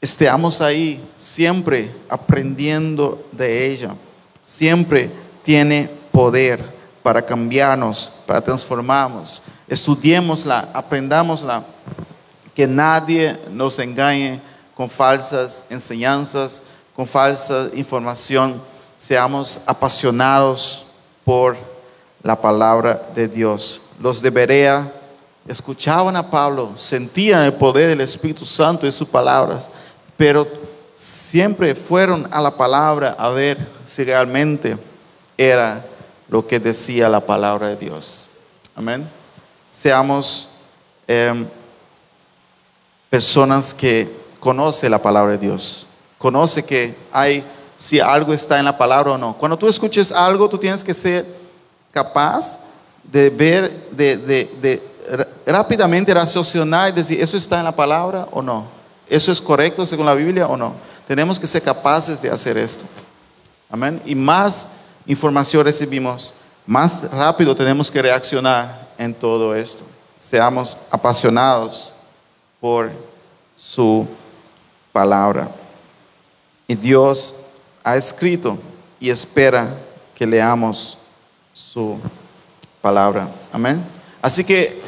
[0.00, 3.96] estemos ahí siempre aprendiendo de ella.
[4.40, 5.10] Siempre
[5.42, 6.64] tiene poder
[7.02, 9.42] para cambiarnos, para transformarnos.
[9.66, 11.64] Estudiémosla, aprendámosla.
[12.54, 14.40] Que nadie nos engañe
[14.76, 16.62] con falsas enseñanzas,
[16.94, 18.62] con falsa información.
[18.96, 20.86] Seamos apasionados
[21.24, 21.56] por
[22.22, 23.82] la palabra de Dios.
[23.98, 25.01] Los de Berea
[25.46, 29.70] escuchaban a Pablo, sentían el poder del Espíritu Santo en sus palabras
[30.22, 30.46] pero
[30.94, 34.78] siempre fueron a la palabra a ver si realmente
[35.36, 35.84] era
[36.28, 38.28] lo que decía la palabra de Dios.
[38.76, 39.10] Amén.
[39.68, 40.50] Seamos
[41.08, 41.44] em,
[43.10, 45.88] personas que conocen la palabra de Dios.
[46.18, 47.44] Conoce que hay,
[47.76, 49.36] si algo está en la palabra o no.
[49.36, 51.26] Cuando tú escuches algo, tú tienes que ser
[51.90, 52.60] capaz
[53.02, 54.91] de ver, de, de, de
[55.46, 58.66] rápidamente racionar y decir, ¿eso está en la palabra o no?
[59.08, 60.74] ¿Eso es correcto según la Biblia o no?
[61.06, 62.84] Tenemos que ser capaces de hacer esto.
[63.70, 64.00] Amén.
[64.04, 64.68] Y más
[65.06, 66.34] información recibimos,
[66.66, 69.84] más rápido tenemos que reaccionar en todo esto.
[70.16, 71.92] Seamos apasionados
[72.60, 72.90] por
[73.56, 74.06] su
[74.92, 75.48] palabra.
[76.68, 77.34] Y Dios
[77.82, 78.58] ha escrito
[79.00, 79.74] y espera
[80.14, 80.96] que leamos
[81.52, 81.98] su
[82.80, 83.28] palabra.
[83.52, 83.84] Amén.
[84.20, 84.81] Así que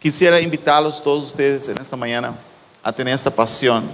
[0.00, 2.34] quisiera invitarlos todos ustedes en esta mañana
[2.82, 3.84] a tener esta pasión.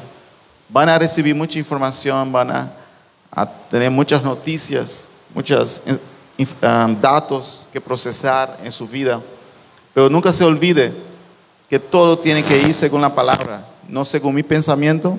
[0.68, 2.72] Van a recibir mucha información, van a,
[3.68, 9.20] tener muchas noticias, muchos um, datos que procesar en su vida.
[9.92, 10.92] Pero nunca se olvide
[11.68, 15.18] que todo tiene que ir según la palabra, no según mi pensamiento,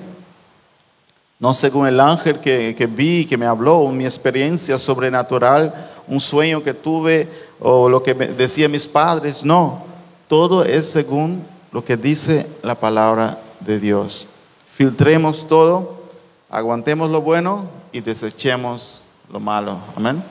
[1.38, 5.72] no según el ángel que, que vi, que me habló, mi experiencia sobrenatural,
[6.08, 7.28] un sueño que tuve
[7.60, 9.44] o lo que decían mis padres.
[9.44, 9.84] No,
[10.28, 14.28] todo es según lo que dice la palabra de Dios.
[14.66, 16.02] Filtremos todo,
[16.48, 19.80] aguantemos lo bueno y desechemos lo malo.
[19.96, 20.22] Amén.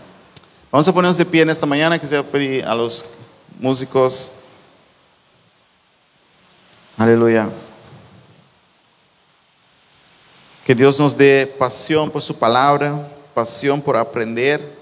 [0.72, 2.00] Vamos a ponernos de pie en esta mañana.
[2.00, 3.06] Quisiera pedir a los
[3.60, 4.32] músicos.
[6.98, 7.50] Aleluya.
[10.66, 14.78] Que Dios nos dé pasión por su palabra, pasión por aprender.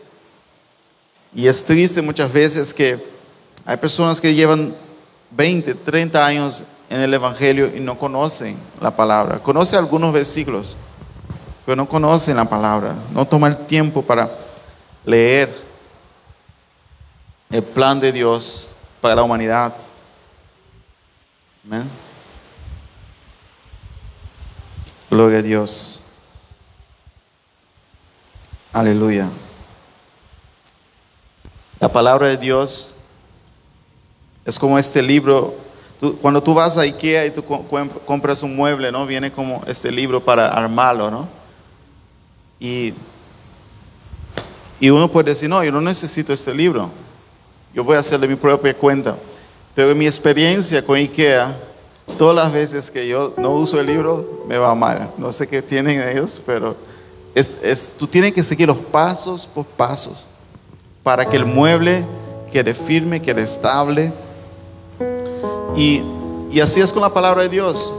[1.33, 3.03] Y es triste muchas veces que
[3.65, 4.75] hay personas que llevan
[5.35, 9.39] 20, 30 años en el Evangelio y no conocen la palabra.
[9.39, 10.77] Conocen algunos versículos,
[11.65, 12.95] pero no conocen la palabra.
[13.11, 14.29] No toman el tiempo para
[15.03, 15.53] leer
[17.49, 18.69] el plan de Dios
[19.01, 19.75] para la humanidad.
[21.65, 21.89] Amén.
[25.09, 26.01] Gloria a Dios.
[28.71, 29.29] Aleluya.
[31.79, 32.94] La palabra de Dios
[34.45, 35.55] es como este libro.
[36.21, 39.05] cuando tú vas a Ikea y tú compras un mueble, ¿no?
[39.05, 41.27] Viene como este libro para armarlo, ¿no?
[42.59, 42.93] Y,
[44.79, 46.91] y uno puede decir, no, yo no necesito este libro.
[47.73, 49.17] Yo voy a hacer de mi propia cuenta.
[49.73, 51.57] Pero en mi experiencia con Ikea,
[52.17, 55.11] todas las veces que yo no uso el libro, me va mal.
[55.17, 56.77] No sé qué tienen ellos, pero
[57.33, 60.25] es, tú tienes que seguir los pasos por pasos
[61.03, 62.05] para que el mueble
[62.51, 64.13] quede firme, quede estable.
[65.75, 66.01] Y,
[66.61, 67.93] así es con la palabra de Dios.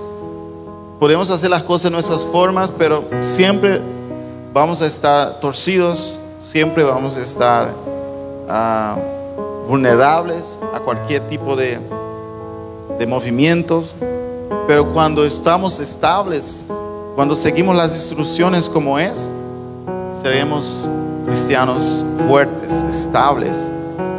[0.99, 3.83] Podemos hacer las cosas en nuestras formas, pero siempre
[4.55, 7.75] vamos a estar torcidos, siempre vamos a estar
[8.49, 8.97] ah,
[9.69, 11.79] vulnerables a cualquier tipo de,
[12.99, 13.95] de movimientos.
[14.67, 16.67] Pero cuando estamos estables,
[17.15, 19.31] cuando seguimos las instrucciones como es,
[20.15, 20.89] seremos
[21.27, 23.71] cristianos fuertes, estables,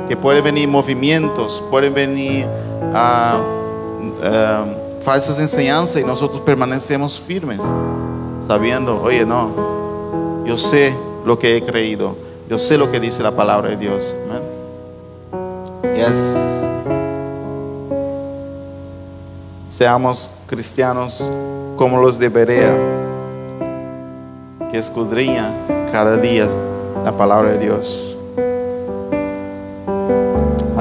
[0.08, 2.46] que pueden venir movimientos, pueden venir
[2.94, 3.42] ah,
[4.24, 4.66] ah,
[5.02, 7.62] falsas enseñanzas y nosotros permanecemos firmes,
[8.40, 10.96] sabiendo, oye, no, yo sé
[11.26, 12.16] lo que he creído,
[12.50, 14.16] yo sé lo que dice la palabra de Dios.
[19.66, 21.32] Seamos cristianos
[21.76, 22.74] como los de Berea,
[24.72, 25.54] que escudriña
[25.92, 26.48] cada día
[27.04, 28.17] la palabra de Dios.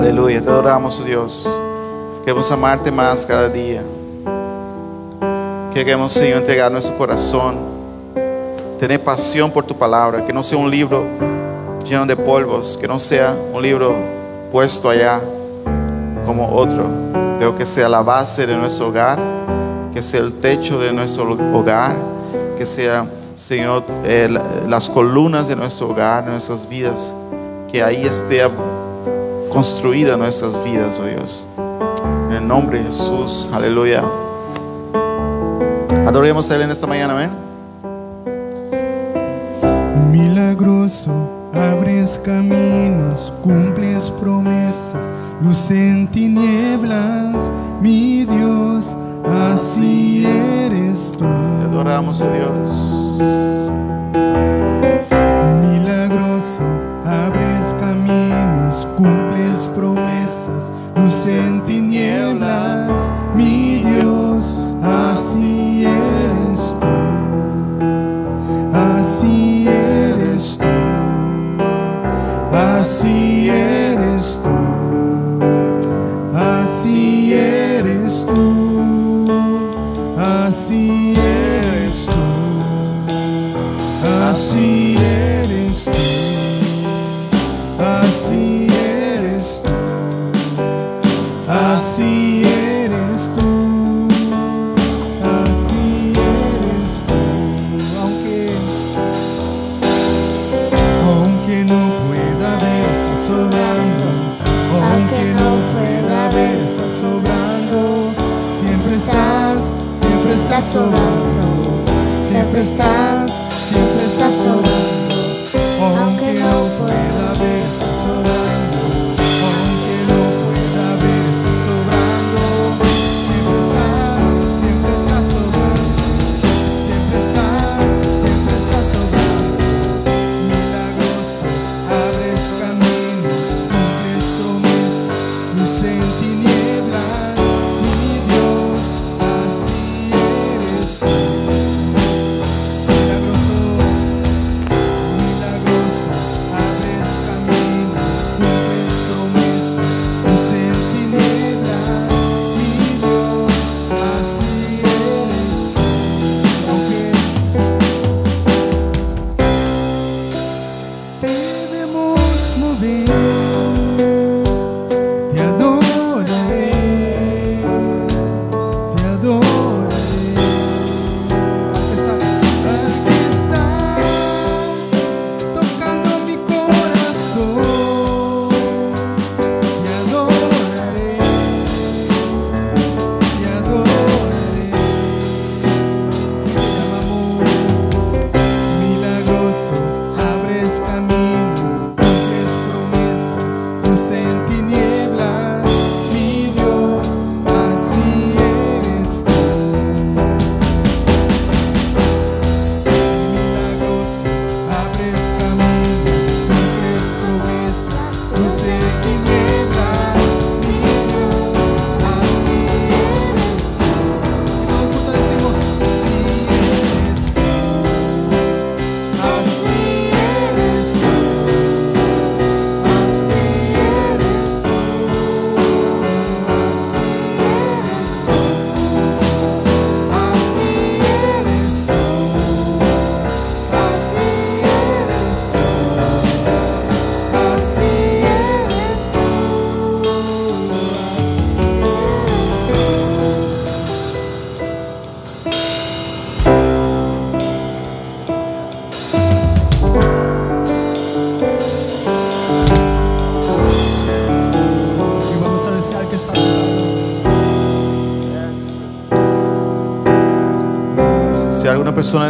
[0.06, 1.48] Aleluya, te adoramos, oh Dios.
[2.24, 3.82] Queremos amarte más cada día.
[5.74, 7.56] Queremos, Señor, entregar nuestro corazón,
[8.78, 11.04] tener pasión por tu palabra, que no sea un libro
[11.84, 13.96] lleno de polvos, que no sea un libro
[14.52, 15.20] puesto allá
[16.24, 16.84] como otro,
[17.40, 19.18] pero que sea la base de nuestro hogar
[19.92, 21.96] que sea el techo de nuestro hogar,
[22.56, 24.28] que sea, Señor, eh,
[24.68, 27.12] las columnas de nuestro hogar, de nuestras vidas,
[27.68, 28.40] que ahí esté
[29.56, 31.46] construida nuestras vidas, oh Dios.
[32.28, 34.04] En el nombre de Jesús, aleluya.
[36.06, 37.30] Adoremos a Él en esta mañana, amén.
[40.12, 41.10] Milagroso,
[41.54, 45.06] abres caminos, cumples promesas,
[45.42, 47.50] luz en tinieblas,
[47.80, 48.94] mi Dios
[49.54, 51.24] así eres tú.
[51.56, 53.06] Te adoramos, oh Dios.
[59.36, 62.90] Cumples promesas, luz en tinieblas,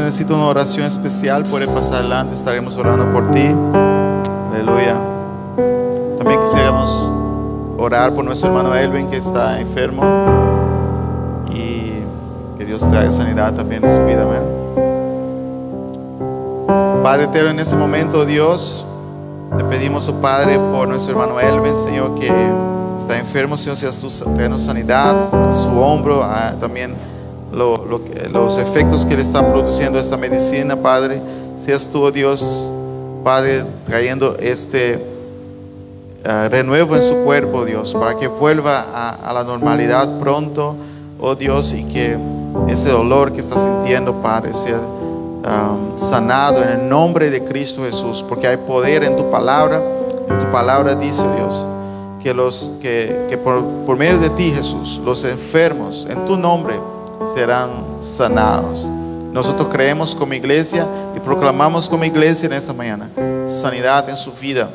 [0.06, 3.44] necesita una oración especial, puede pasar adelante, estaremos orando por ti.
[4.52, 4.94] Aleluya.
[6.16, 7.10] También quisiéramos
[7.76, 10.02] orar por nuestro hermano Elvin que está enfermo
[11.52, 12.04] y
[12.56, 14.22] que Dios traiga sanidad también en su vida.
[14.22, 14.42] Amén.
[17.02, 18.86] Padre eterno, en este momento, Dios,
[19.58, 22.30] te pedimos, oh Padre, por nuestro hermano Elvin, Señor, que
[22.96, 26.94] está enfermo, Señor, seas tú sanidad a su hombro, a- también
[28.30, 31.20] los efectos que le está produciendo esta medicina, Padre.
[31.56, 32.70] Seas tú, oh Dios,
[33.24, 35.02] Padre, trayendo este
[36.24, 40.76] ah, renuevo en su cuerpo, Dios, para que vuelva a, la normalidad pronto,
[41.20, 42.16] oh Dios, y que
[42.68, 48.24] ese dolor que está sintiendo, Padre, sea um, sanado en el nombre de Cristo Jesús,
[48.28, 49.82] porque hay poder en tu palabra.
[50.28, 51.64] En tu palabra dice Dios
[52.20, 56.76] que, los, que por, por medio de ti, Jesús, los enfermos en tu nombre
[57.22, 58.86] serán sanados.
[59.32, 63.10] Nosotros creemos como iglesia y proclamamos como iglesia en esta mañana
[63.48, 64.70] sanidad en su vida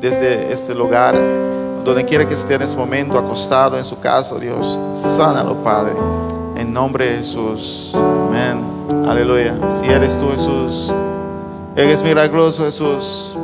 [0.00, 1.14] desde este lugar,
[1.84, 5.94] donde quiera que esté en este momento, acostado en su casa, Dios, sánalo, Padre,
[6.56, 7.92] en nombre de Jesús.
[7.94, 8.64] Amén.
[9.08, 9.54] Aleluya.
[9.68, 10.92] Si eres tú, Jesús,
[11.76, 13.38] eres milagroso, Jesús.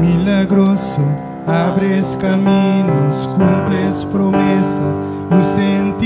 [0.00, 1.00] Milagroso,
[1.46, 4.96] abres caminos, cumples promesas,
[5.30, 5.96] luz en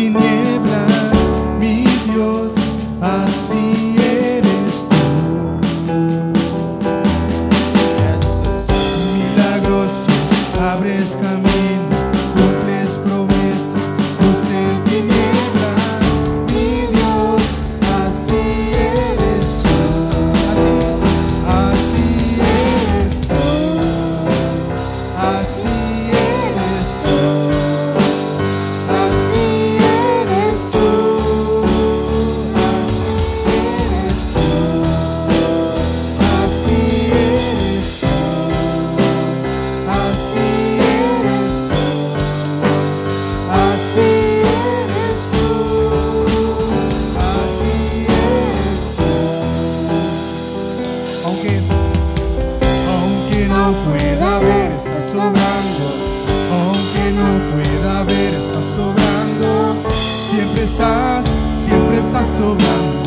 [62.37, 63.06] sobrando.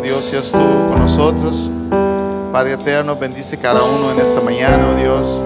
[0.00, 1.70] Dios, seas tú con nosotros.
[2.52, 5.42] Padre eterno, bendice cada uno en esta mañana, oh Dios.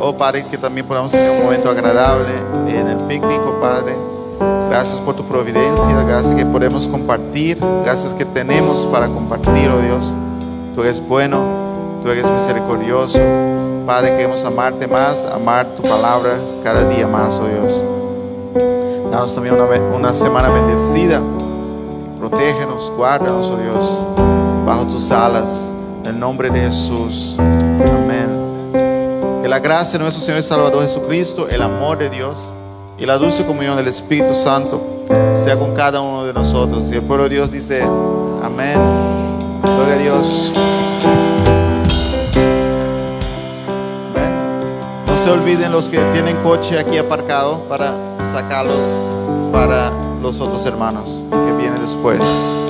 [0.00, 2.32] Oh Padre, que también podamos tener un momento agradable
[2.68, 3.94] en el picnic, oh Padre.
[4.68, 10.12] Gracias por tu providencia, gracias que podemos compartir, gracias que tenemos para compartir, oh Dios.
[10.74, 11.38] Tú eres bueno,
[12.02, 13.20] tú eres misericordioso.
[13.86, 16.32] Padre, queremos amarte más, amar tu palabra
[16.64, 17.72] cada día más, oh Dios.
[19.10, 19.56] Danos también
[19.92, 21.20] una semana bendecida.
[22.22, 25.68] Protégenos, guárdanos, oh Dios, bajo tus alas,
[26.04, 27.34] en el nombre de Jesús.
[27.36, 28.70] Amén.
[29.42, 32.54] Que la gracia de nuestro Señor y Salvador Jesucristo, el amor de Dios
[32.96, 34.80] y la dulce comunión del Espíritu Santo
[35.32, 36.92] sea con cada uno de nosotros.
[36.92, 37.82] Y el pueblo de Dios dice,
[38.40, 38.78] amén.
[39.64, 40.52] Gloria a Dios.
[45.08, 48.74] No se olviden los que tienen coche aquí aparcado para sacarlo
[49.50, 49.90] para
[50.22, 51.18] los otros hermanos
[51.82, 52.61] después.